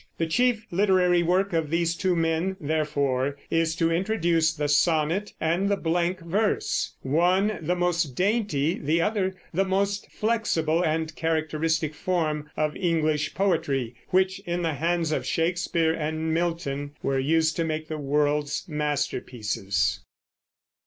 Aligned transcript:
The 0.17 0.25
chief 0.25 0.65
literary 0.71 1.21
work 1.21 1.53
of 1.53 1.69
these 1.69 1.95
two 1.95 2.15
men, 2.15 2.57
therefore, 2.59 3.37
is 3.51 3.75
to 3.75 3.91
introduce 3.91 4.51
the 4.51 4.67
sonnet 4.67 5.33
and 5.39 5.69
the 5.69 5.77
blank 5.77 6.21
verse, 6.21 6.95
one 7.03 7.59
the 7.61 7.75
most 7.75 8.15
dainty, 8.15 8.79
the 8.79 8.99
other 8.99 9.35
the 9.53 9.63
most 9.63 10.11
flexible 10.11 10.81
and 10.83 11.15
characteristic 11.15 11.93
form 11.93 12.49
of 12.57 12.75
English 12.75 13.35
poetry, 13.35 13.93
which 14.09 14.39
in 14.39 14.63
the 14.63 14.73
hands 14.73 15.11
of 15.11 15.23
Shakespeare 15.23 15.93
and 15.93 16.33
Milton 16.33 16.93
were 17.03 17.19
used 17.19 17.55
to 17.57 17.63
make 17.63 17.87
the 17.87 17.99
world's 17.99 18.65
masterpieces. 18.67 19.99